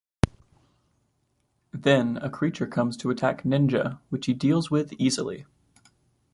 [1.71, 5.45] Then, a creature comes to attack Ninja which he deals with easily.